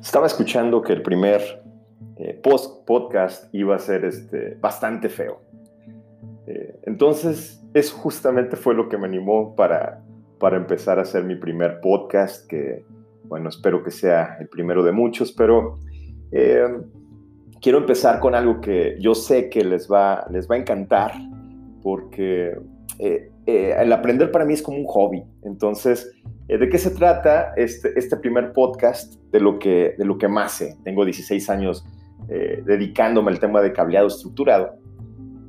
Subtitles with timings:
[0.00, 1.62] Estaba escuchando que el primer
[2.16, 5.42] eh, post podcast iba a ser este, bastante feo.
[6.46, 10.02] Eh, entonces, eso justamente fue lo que me animó para,
[10.38, 12.82] para empezar a hacer mi primer podcast, que,
[13.24, 15.78] bueno, espero que sea el primero de muchos, pero
[16.32, 16.66] eh,
[17.60, 21.12] quiero empezar con algo que yo sé que les va, les va a encantar,
[21.82, 22.58] porque
[23.46, 25.22] el aprender para mí es como un hobby.
[25.42, 26.10] Entonces,
[26.50, 30.26] eh, ¿De qué se trata este, este primer podcast de lo, que, de lo que
[30.26, 30.76] más sé?
[30.82, 31.86] Tengo 16 años
[32.28, 34.74] eh, dedicándome al tema de cableado estructurado,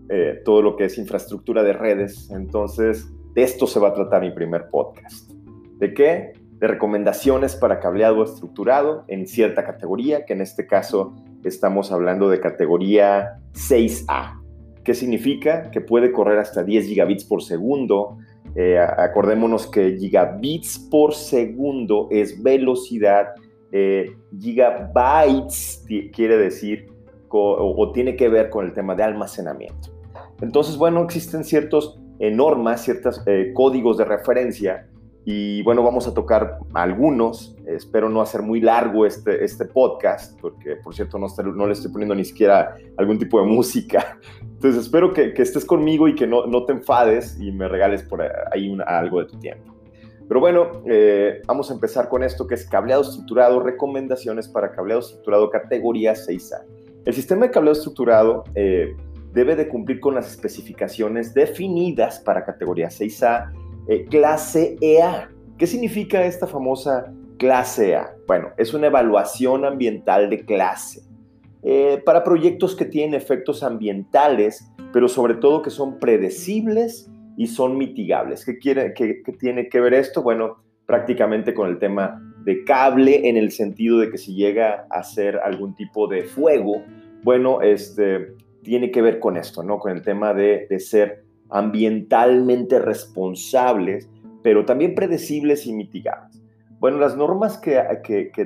[0.09, 2.29] eh, todo lo que es infraestructura de redes.
[2.29, 5.31] Entonces, de esto se va a tratar mi primer podcast.
[5.79, 6.33] ¿De qué?
[6.59, 12.39] De recomendaciones para cableado estructurado en cierta categoría, que en este caso estamos hablando de
[12.39, 14.39] categoría 6A.
[14.83, 15.71] ¿Qué significa?
[15.71, 18.19] Que puede correr hasta 10 gigabits por segundo,
[18.55, 23.29] eh, acordémonos que gigabits por segundo es velocidad,
[23.71, 26.87] eh, gigabytes quiere decir
[27.29, 29.89] o, tiene que ver con el tema de almacenamiento.
[30.41, 34.87] Entonces, bueno, existen ciertos eh, normas, ciertos códigos de referencia
[35.23, 37.55] y bueno, vamos a tocar algunos.
[37.67, 41.91] Espero no hacer muy largo este, este podcast, porque por cierto no, no le estoy
[41.91, 44.17] poniendo ni siquiera algún tipo de música.
[44.41, 48.01] Entonces espero que, que estés conmigo y que no, no, te enfades y me regales
[48.03, 49.75] por ahí algo de tu tiempo.
[50.27, 55.01] Pero bueno, eh, vamos a empezar con esto que es cableado estructurado, recomendaciones para cableado
[55.01, 56.63] estructurado categoría 6A.
[57.05, 58.95] El sistema de cableado estructurado eh,
[59.33, 63.51] debe de cumplir con las especificaciones definidas para categoría 6A
[63.87, 65.29] eh, clase EA.
[65.57, 68.15] ¿Qué significa esta famosa clase A?
[68.27, 71.01] Bueno, es una evaluación ambiental de clase.
[71.63, 77.77] Eh, para proyectos que tienen efectos ambientales, pero sobre todo que son predecibles y son
[77.77, 78.45] mitigables.
[78.45, 80.23] ¿Qué, quiere, qué, tiene que ver esto?
[80.23, 85.03] Bueno, prácticamente con el tema de cable en el sentido de que si llega a
[85.03, 86.83] ser algún tipo de fuego,
[87.23, 88.33] bueno, este,
[88.63, 89.77] tiene que ver con esto, ¿no?
[89.77, 94.09] Con el tema de ser ambientalmente responsables,
[94.41, 96.41] pero también predecibles y mitigables.
[96.79, 97.75] Bueno, las normas que,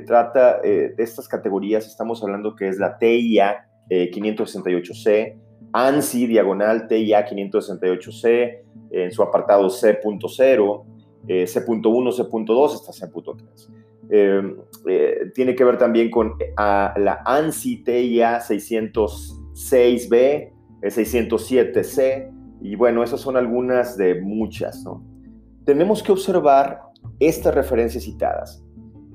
[0.06, 5.38] trata eh, de estas categorías, estamos hablando que es la TIA 568C,
[5.72, 8.60] ANSI diagonal TIA 568C,
[8.92, 10.84] en su apartado C.0,
[11.28, 13.70] eh, C.1, C.2 hasta C.3.
[14.10, 14.44] Eh,
[15.34, 20.52] tiene que ver también con la ANSI TIA 606B,
[20.82, 22.35] 607C,
[22.66, 25.04] y bueno, esas son algunas de muchas, ¿no?
[25.66, 26.82] Tenemos que observar
[27.20, 28.64] estas referencias citadas.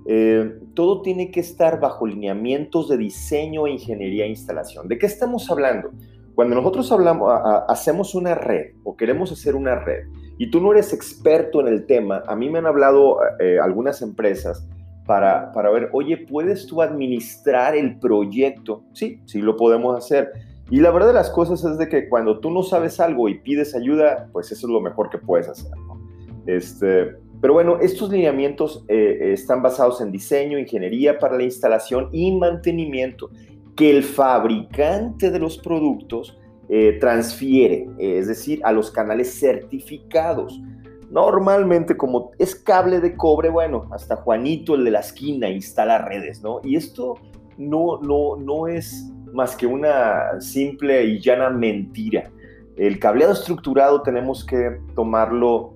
[0.06, 4.86] Eh, todo tiene que estar bajo lineamientos de diseño, ingeniería e instalación.
[4.86, 5.90] ¿De qué estamos hablando?
[6.36, 7.28] Cuando nosotros hablamos,
[7.68, 10.04] hacemos una red o queremos hacer una red
[10.38, 14.00] y tú no eres experto en el tema, a mí me han hablado eh, algunas
[14.00, 14.64] empresas
[15.06, 18.84] para, para ver, oye, ¿puedes tú administrar el proyecto?
[18.92, 20.30] Sí, sí lo podemos hacer
[20.70, 23.40] y la verdad de las cosas es de que cuando tú no sabes algo y
[23.40, 25.72] pides ayuda, pues eso es lo mejor que puedes hacer.
[26.46, 32.30] Este, pero bueno, estos lineamientos eh, están basados en diseño, ingeniería para la instalación y
[32.36, 33.30] mantenimiento
[33.74, 36.38] que el fabricante de los productos
[36.68, 40.60] eh, transfiere, es decir, a los canales certificados.
[41.10, 46.42] Normalmente, como es cable de cobre, bueno, hasta Juanito, el de la esquina, instala redes,
[46.42, 46.60] ¿no?
[46.62, 47.16] Y esto
[47.58, 52.30] no, no, no es más que una simple y llana mentira.
[52.76, 55.74] El cableado estructurado tenemos que tomarlo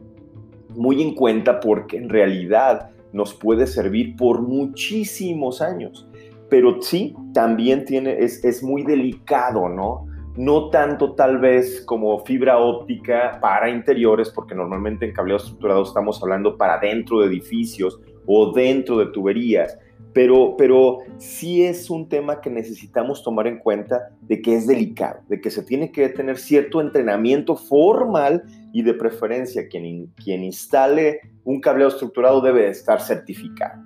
[0.70, 6.08] muy en cuenta porque en realidad nos puede servir por muchísimos años.
[6.50, 10.06] Pero sí, también tiene, es, es muy delicado, ¿no?
[10.36, 16.20] No tanto tal vez como fibra óptica para interiores, porque normalmente en cableado estructurado estamos
[16.22, 19.78] hablando para dentro de edificios o dentro de tuberías,
[20.14, 25.20] pero, pero sí es un tema que necesitamos tomar en cuenta de que es delicado,
[25.28, 31.20] de que se tiene que tener cierto entrenamiento formal y de preferencia quien, quien instale
[31.42, 33.82] un cableado estructurado debe estar certificado.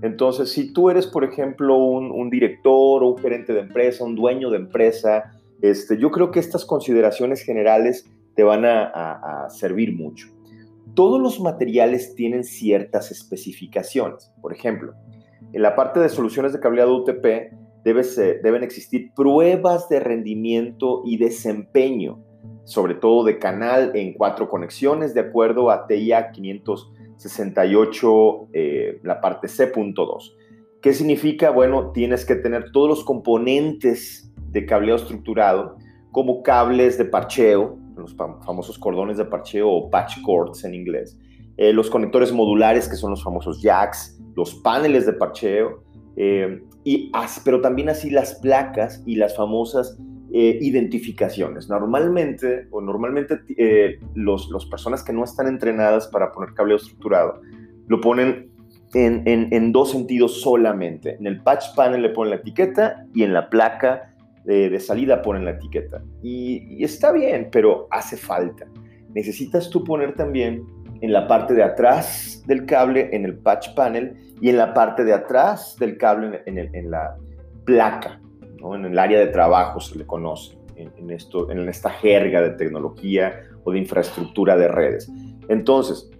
[0.00, 4.50] Entonces, si tú eres, por ejemplo, un, director o un gerente de empresa, un dueño
[4.50, 10.28] de empresa, este, yo creo que estas consideraciones generales te van a servir mucho.
[10.94, 14.32] Todos los materiales tienen ciertas especificaciones.
[14.40, 14.94] Por ejemplo,
[15.52, 17.52] en la parte de soluciones de cableado UTP
[17.84, 22.18] deben existir pruebas de rendimiento y desempeño,
[22.64, 29.46] sobre todo de canal en cuatro conexiones, de acuerdo a TIA 568, eh, la parte
[29.48, 30.34] C.2.
[30.80, 31.50] ¿Qué significa?
[31.50, 35.76] Bueno, tienes que tener todos los componentes de cableado estructurado,
[36.10, 41.18] como cables de parcheo, los famosos cordones de parcheo o patch cords en inglés,
[41.56, 45.82] eh, los conectores modulares, que son los famosos jacks, los paneles de parcheo,
[46.16, 47.10] Eh, y,
[47.44, 49.98] pero también así las placas y las famosas
[50.32, 51.68] eh, identificaciones.
[51.68, 57.40] Normalmente, o normalmente eh, los, las personas que no están entrenadas para poner cableado estructurado,
[57.88, 58.50] lo ponen
[58.94, 61.16] en, en, dos sentidos solamente.
[61.18, 64.14] En el patch panel le ponen la etiqueta y en la placa
[64.44, 66.02] de, salida ponen la etiqueta.
[66.22, 68.66] Y, y, está bien, pero hace falta.
[69.14, 70.64] Necesitas tú poner también
[71.04, 75.04] en la parte de atrás del cable, en el patch panel, y en la parte
[75.04, 77.16] de atrás del cable, en, en la
[77.66, 78.22] placa,
[78.58, 78.74] ¿no?
[78.74, 83.42] en el área de trabajo se le conoce, en, esto, en esta jerga de tecnología
[83.64, 85.10] o de infraestructura de redes.
[85.48, 86.10] Entonces,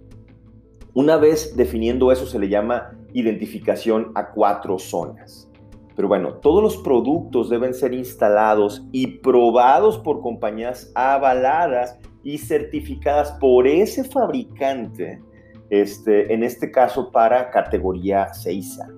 [0.93, 5.49] una vez definiendo eso se le llama identificación a cuatro zonas.
[5.95, 13.33] Pero bueno, todos los productos deben ser instalados y probados por compañías avaladas y certificadas
[13.33, 15.21] por ese fabricante,
[15.69, 18.91] este, en este caso para categoría 6A.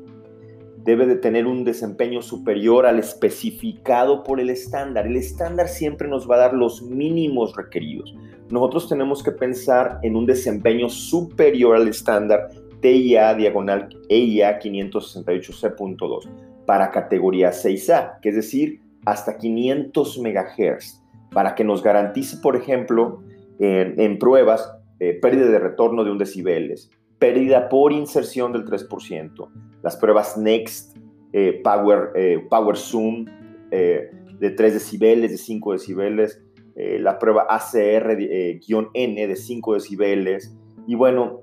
[0.78, 5.06] Debe de tener un desempeño superior al especificado por el estándar.
[5.06, 8.16] El estándar siempre nos va a dar los mínimos requeridos.
[8.50, 12.50] Nosotros tenemos que pensar en un desempeño superior al estándar
[12.80, 16.30] TIA diagonal EIA 568C.2
[16.66, 21.07] para categoría 6A, que es decir, hasta 500 MHz
[21.38, 23.22] para que nos garantice, por ejemplo,
[23.60, 26.90] en, pruebas, eh, pérdida de retorno de un decibeles,
[27.20, 29.48] pérdida por inserción del 3%,
[29.84, 30.98] las pruebas Next,
[31.34, 33.26] eh, Power, eh, Power Zoom
[33.70, 36.42] de 3 decibeles, de 5 decibeles,
[36.76, 40.58] la prueba ACR-N de 5 decibeles,
[40.88, 41.42] y bueno,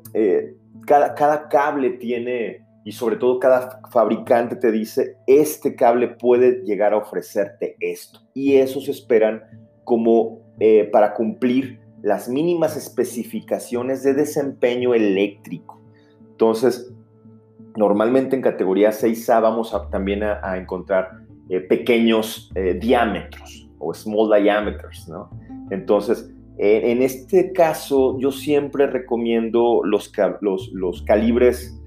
[0.89, 6.95] cada, cada cable tiene y sobre todo cada fabricante te dice, este cable puede llegar
[6.95, 8.21] a ofrecerte esto.
[8.35, 15.81] Y esos esperan como eh, para cumplir las mínimas especificaciones de desempeño eléctrico.
[16.31, 16.93] Entonces,
[17.77, 25.09] normalmente en categoría 6A vamos también a, encontrar eh, pequeños eh, diámetros o small diameters,
[25.09, 25.31] ¿no?
[25.71, 30.13] Entonces, en este caso, yo siempre recomiendo los
[31.05, 31.81] calibres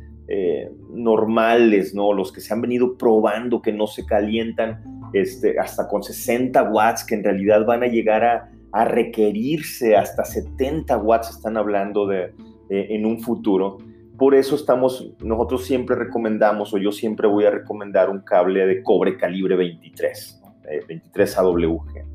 [0.92, 2.12] normales, ¿no?
[2.12, 7.06] Los que se han venido probando que no se calientan este, hasta con 60 watts,
[7.06, 8.50] que en realidad van a llegar a,
[8.86, 12.32] requerirse hasta 70 watts, están hablando de,
[12.70, 13.80] en un futuro.
[14.20, 18.84] Por eso estamos, nosotros siempre recomendamos, o yo siempre voy a recomendar un cable de
[18.84, 20.44] cobre calibre 23,
[20.88, 22.06] 23 AWG.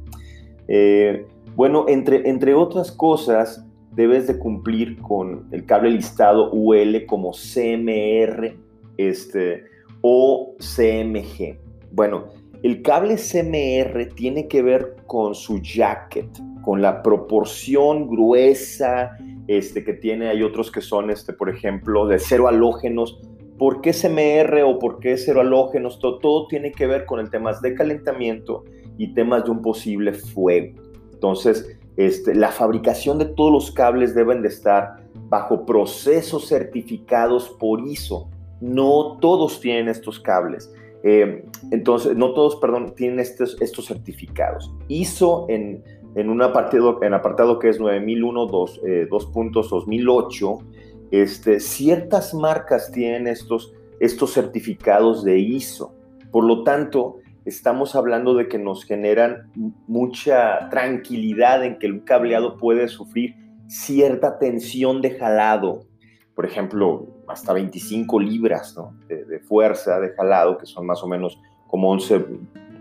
[1.56, 8.56] Bueno, entre, entre otras cosas, debes de cumplir con el cable listado UL como CMR
[8.96, 9.64] este,
[10.00, 11.58] o CMG.
[11.90, 12.28] Bueno,
[12.62, 16.28] el cable CMR tiene que ver con su jacket,
[16.62, 19.16] con la proporción gruesa
[19.48, 20.28] este, que tiene.
[20.28, 23.20] Hay otros que son, este, por ejemplo, de cero halógenos.
[23.58, 25.98] ¿Por qué CMR o por qué cero halógenos?
[25.98, 28.64] Todo, tiene que ver con el temas de calentamiento
[28.96, 30.80] y temas de un posible fuego.
[31.12, 37.80] Entonces, este, la fabricación de todos los cables deben de estar bajo procesos certificados por
[37.80, 38.30] ISO.
[38.60, 40.72] No todos tienen estos cables.
[41.04, 44.72] Eh, entonces, no todos, perdón, tienen estos, estos certificados.
[44.88, 45.82] ISO en,
[46.14, 50.58] en un apartado, en apartado que es 9001 2, eh, puntos 2008,
[51.10, 55.94] este, ciertas marcas tienen estos, estos certificados de ISO.
[56.30, 59.50] Por lo tanto, estamos hablando de que nos generan
[59.86, 63.34] mucha tranquilidad en que el cableado puede sufrir
[63.66, 65.84] cierta tensión de jalado,
[66.34, 68.76] por ejemplo, hasta 25 libras
[69.08, 72.24] de, fuerza de jalado, que son más o menos como 11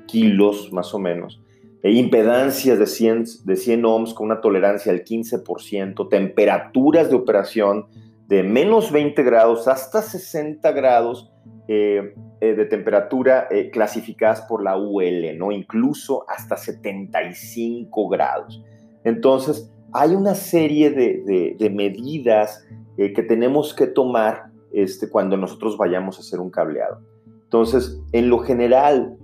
[0.08, 1.42] kilos más o menos.
[1.84, 7.88] E impedancias de 100, de 100 ohms con una tolerancia del 15%, temperaturas de operación
[8.28, 11.32] de menos 20 grados hasta 60 grados
[11.68, 15.52] eh, eh, de temperatura eh, clasificadas por la UL, ¿no?
[15.52, 18.64] incluso hasta 75 grados.
[19.04, 22.66] Entonces, hay una serie de, de medidas
[22.98, 27.02] eh, que tenemos que tomar este, cuando nosotros vayamos a hacer un cableado.
[27.44, 29.18] Entonces, en lo general,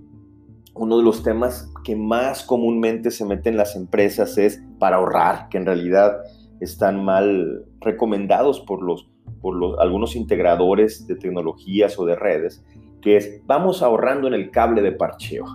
[0.74, 5.50] uno de los temas que más comúnmente se meten en las empresas es para ahorrar,
[5.50, 6.18] que en realidad
[6.60, 9.10] están mal recomendados por, los,
[9.42, 12.64] por los, algunos integradores de tecnologías o de redes,
[13.02, 15.46] que es vamos ahorrando en el cable de parcheo.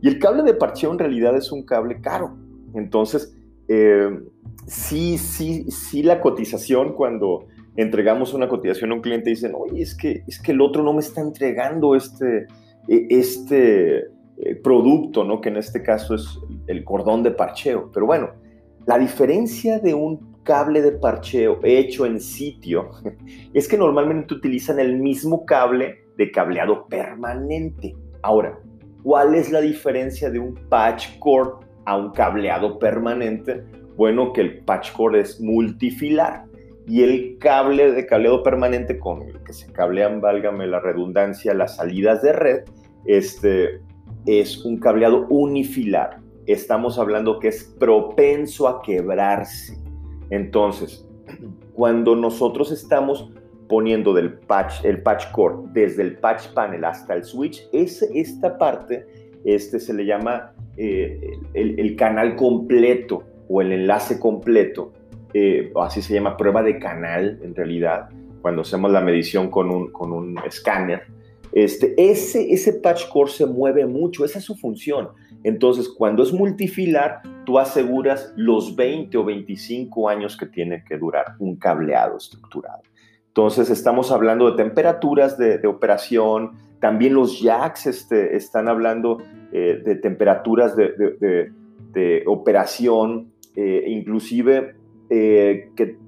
[0.00, 2.36] Y el cable de parcheo en realidad es un cable caro.
[2.74, 3.36] Entonces,
[3.68, 4.10] eh,
[4.66, 9.82] sí, sí, sí la cotización cuando entregamos una cotización a un cliente y dicen, oye,
[9.82, 12.46] es que, es que el otro no me está entregando este,
[12.88, 14.06] e, este
[14.38, 15.40] eh, producto, ¿no?
[15.40, 17.90] que en este caso es el cordón de parcheo.
[17.92, 18.30] Pero bueno,
[18.86, 22.90] la diferencia de un cable de parcheo hecho en sitio
[23.54, 27.94] es que normalmente utilizan el mismo cable de cableado permanente.
[28.22, 28.58] Ahora,
[29.02, 33.64] ¿cuál es la diferencia de un patch cord a un cableado permanente?
[33.96, 36.51] Bueno, que el patch cord es multifilar
[36.86, 41.76] y el cable de cableado permanente con el que se cablean, válgame la redundancia, las
[41.76, 42.64] salidas de red,
[43.06, 43.80] este,
[44.26, 46.20] es un cableado unifilar.
[46.46, 49.78] Estamos hablando que es propenso a quebrarse.
[50.30, 51.06] Entonces,
[51.74, 53.30] cuando nosotros estamos
[53.68, 58.58] poniendo del patch, el patch core desde el patch panel hasta el switch, es, esta
[58.58, 59.06] parte
[59.44, 64.92] este, se le llama eh, el, canal completo o el enlace completo,
[65.34, 68.08] eh, así se llama prueba de canal en realidad,
[68.40, 71.04] cuando hacemos la medición con un, con un escáner.
[71.52, 75.10] Este, ese, ese patch core se mueve mucho, esa es su función.
[75.44, 81.34] Entonces, cuando es multifilar, tú aseguras los 20 o 25 años que tiene que durar
[81.38, 82.82] un cableado estructurado.
[83.28, 89.18] Entonces, estamos hablando de temperaturas de, operación, también los jacks este, están hablando
[89.52, 94.74] eh, de temperaturas de, operación, eh, inclusive
[95.12, 95.98] eh, que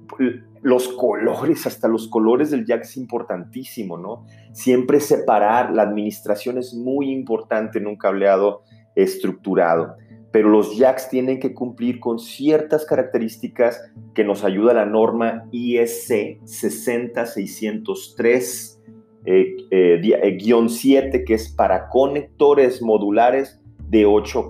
[0.61, 4.25] los colores, hasta los colores del jack es importantísimo, ¿no?
[4.51, 8.63] Siempre separar, la administración es muy importante en un cableado
[8.95, 9.95] estructurado
[10.35, 13.81] pero los jacks tienen que cumplir con ciertas características
[14.13, 18.81] que nos ayuda la norma ISC 60603
[19.23, 24.49] eh, eh, 7, que es para conectores modulares de 8,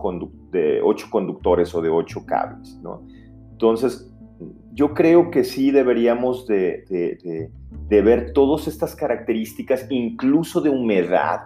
[0.52, 0.82] de
[1.12, 2.80] conductores o de 8 cables.
[2.82, 3.06] ¿no?
[3.52, 4.12] Entonces,
[4.76, 6.86] yo creo que sí deberíamos de,
[7.90, 11.42] de ver todas estas características, incluso de humedad,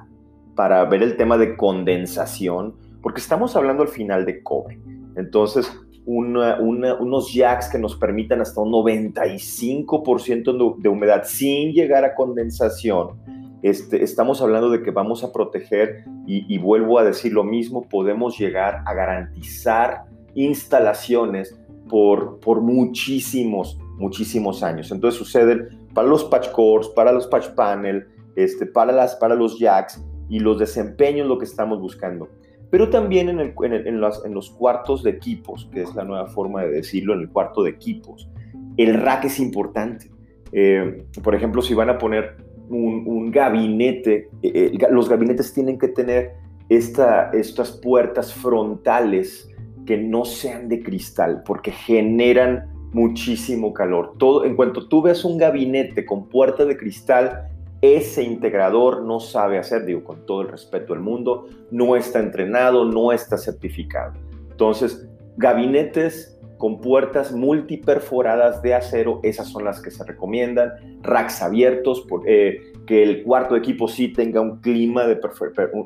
[0.55, 4.79] para ver el tema de condensación, porque estamos hablando al final de cobre.
[5.15, 5.71] Entonces,
[6.05, 13.19] unos jacks que nos permitan hasta un 95% de humedad sin llegar a condensación,
[13.61, 18.37] este, estamos hablando de que vamos a proteger, y, vuelvo a decir lo mismo, podemos
[18.37, 20.03] llegar a garantizar
[20.35, 21.59] instalaciones
[21.89, 24.91] por, por muchísimos, muchísimos años.
[24.91, 29.59] Entonces suceden para los patch cores, para los patch panel, este, para, las, para los
[29.59, 32.29] jacks y los desempeños lo que estamos buscando
[32.69, 33.53] pero también en, el,
[33.87, 37.63] en, los, cuartos de equipos, que es la nueva forma de decirlo, en el cuarto
[37.63, 38.29] de equipos.
[38.77, 40.11] El rack es importante.
[40.51, 42.37] Eh, por ejemplo, si van a poner
[42.69, 46.33] un, gabinete, eh, eh, los gabinetes tienen que tener
[46.69, 49.48] esta, estas puertas frontales
[49.89, 54.13] que no sean de cristal, porque generan muchísimo calor.
[54.19, 57.49] Todo, en cuanto tú ves un gabinete con puerta de cristal,
[57.81, 62.85] ese integrador no sabe hacer, digo con todo el respeto del mundo, no está entrenado,
[62.85, 64.13] no está certificado.
[64.51, 72.05] Entonces, gabinetes con puertas multiperforadas de acero, esas son las que se recomiendan, racks abiertos,
[72.27, 75.19] eh, que el cuarto equipo sí tenga un clima, de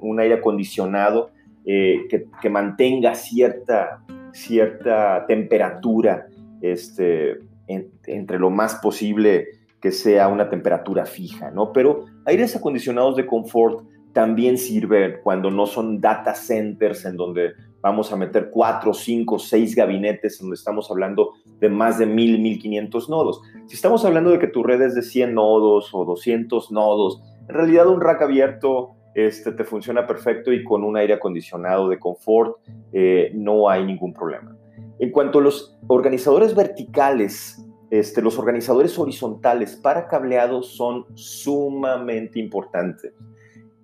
[0.01, 1.29] un aire acondicionado,
[1.65, 6.27] eh, que, mantenga cierta, cierta temperatura
[6.61, 9.47] este, entre lo más posible
[9.81, 11.73] que sea una temperatura fija, ¿no?
[11.73, 18.13] Pero aires acondicionados de confort también sirven cuando no son data centers en donde vamos
[18.13, 22.59] a meter cuatro, cinco, seis gabinetes, en donde estamos hablando de más de mil, mil
[22.59, 23.41] quinientos nodos.
[23.67, 27.55] Si estamos hablando de que tu red es de 100 nodos o 200 nodos, en
[27.55, 32.57] realidad un rack abierto este, te funciona perfecto y con un aire acondicionado de confort
[32.91, 34.55] eh, no hay ningún problema.
[34.99, 43.13] En cuanto a los organizadores verticales, este, los organizadores horizontales para cableado son sumamente importantes.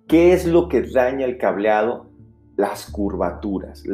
[0.08, 2.10] ¿Qué es lo que daña el cableado?
[2.56, 3.84] Las curvaturas,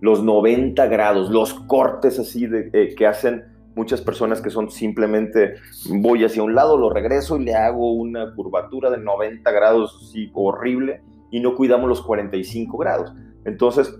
[0.00, 5.54] los 90 grados, los cortes así eh, que hacen muchas personas que son simplemente
[5.90, 10.30] voy hacia un lado, lo regreso y le hago una curvatura de 90 grados así
[10.34, 13.12] horrible y no cuidamos los 45 grados.
[13.44, 13.94] Entonces,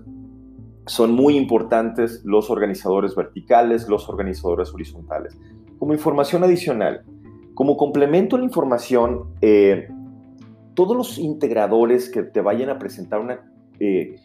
[0.87, 5.37] son muy importantes los organizadores verticales, los organizadores horizontales.
[5.77, 7.03] Como información adicional,
[7.53, 9.89] como complemento a la información, eh,
[10.73, 13.41] todos los integradores que te vayan a presentar una
[13.79, 14.15] eh,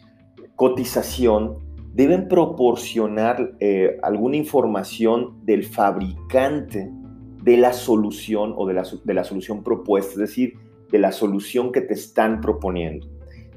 [0.57, 1.59] cotización
[1.95, 6.91] deben proporcionar eh, alguna información del fabricante
[7.43, 10.55] de la solución o de la, de la solución propuesta, es decir,
[10.91, 13.09] de la solución que te están proponiendo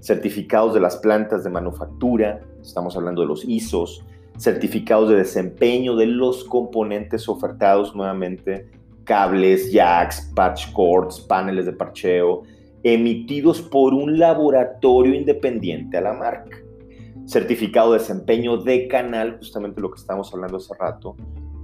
[0.06, 4.06] certificados de las plantas de manufactura, estamos hablando de los ISOs,
[4.38, 8.68] certificados de desempeño de los componentes ofertados nuevamente,
[9.04, 12.44] cables, jacks, patch cords, paneles de parcheo,
[12.84, 16.65] emitidos por un laboratorio independiente a la marca.
[17.26, 21.16] Certificado de desempeño de canal, justamente lo que estamos hablando hace rato,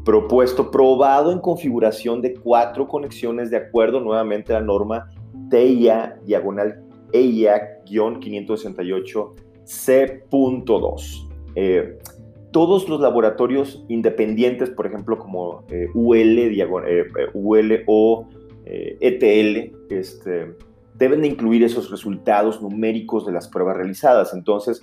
[0.04, 5.12] propuesto, probado en configuración de cuatro conexiones de acuerdo nuevamente a la norma
[5.50, 9.32] TIA diagonal EIA-568
[9.66, 11.30] C.2.
[11.56, 11.98] Eh,
[12.52, 18.28] todos los laboratorios independientes, por ejemplo, como eh, UL, eh, UL o
[18.66, 20.58] ETL, este,
[20.96, 24.34] deben de incluir esos resultados numéricos de las pruebas realizadas.
[24.34, 24.82] Entonces,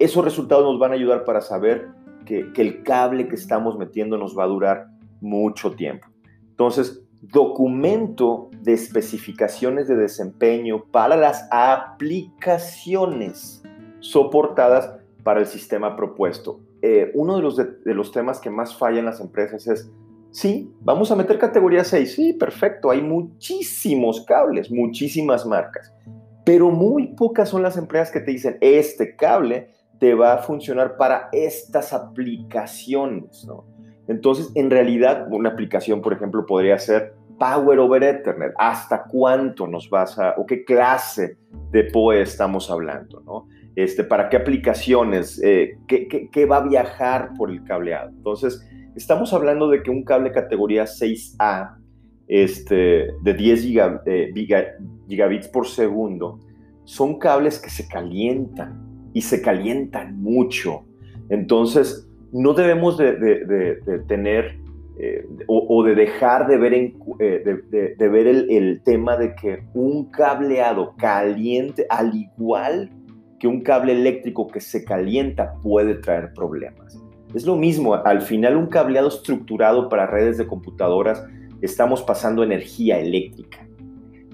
[0.00, 1.88] esos resultados nos van a ayudar para saber
[2.24, 4.86] que, el cable que estamos metiendo nos va a durar
[5.20, 6.08] mucho tiempo.
[6.48, 13.62] Entonces, documento de especificaciones de desempeño para las aplicaciones
[14.00, 16.60] soportadas para el sistema propuesto.
[16.80, 19.92] Eh, uno de los, de, los temas que más fallan las empresas es,
[20.30, 25.92] sí, vamos a meter categoría 6, sí, perfecto, hay muchísimos cables, muchísimas marcas,
[26.46, 29.68] pero muy pocas son las empresas que te dicen, este cable
[30.00, 33.66] te va a funcionar para estas aplicaciones, ¿no?
[34.08, 38.52] Entonces, en realidad, una aplicación, por ejemplo, podría ser Power over Ethernet.
[38.58, 41.36] ¿Hasta cuánto nos vas a, o qué clase
[41.70, 43.46] de PoE estamos hablando, ¿no?
[43.76, 48.08] Este, para qué aplicaciones, eh, qué, va a viajar por el cableado.
[48.08, 48.66] Entonces,
[48.96, 51.76] estamos hablando de que un cable categoría 6A
[52.26, 53.62] este, de 10
[55.08, 56.40] gigabits por segundo
[56.84, 60.84] son cables que se calientan y se calientan mucho.
[61.28, 64.58] Entonces, no debemos de, tener
[64.98, 70.10] eh, o, de dejar de ver, eh, de, ver el, el, tema de que un
[70.10, 72.90] cableado caliente, al igual
[73.38, 77.02] que un cable eléctrico que se calienta puede traer problemas.
[77.34, 81.24] Es lo mismo, al final un cableado estructurado para redes de computadoras,
[81.62, 83.66] estamos pasando energía eléctrica.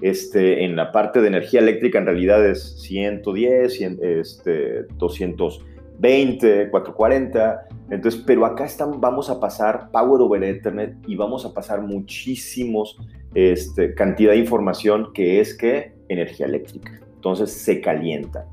[0.01, 7.67] Este, en la parte de energía eléctrica en realidad es 110, este, 220, 440.
[7.89, 12.97] Entonces, pero acá están, vamos a pasar Power over Ethernet y vamos a pasar muchísimos
[13.33, 16.99] este, cantidad de información que es que energía eléctrica.
[17.15, 18.45] Entonces se calienta.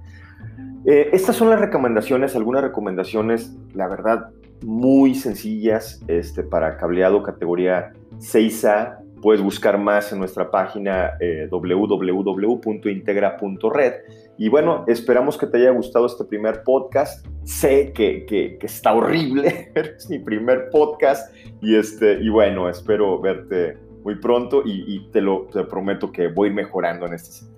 [0.87, 4.31] Eh, estas son las recomendaciones, algunas recomendaciones, la verdad,
[4.63, 8.99] muy sencillas este, para cableado categoría 6A.
[9.25, 13.93] Puedes buscar más en nuestra página eh, www.integra.red.
[14.37, 17.27] Y bueno, esperamos que te haya gustado este primer podcast.
[17.43, 21.35] Sé que, que, está horrible, es mi primer podcast.
[21.63, 26.51] Y, este, y bueno, espero verte muy pronto y, te lo te prometo que voy
[26.51, 27.54] mejorando en este sentido.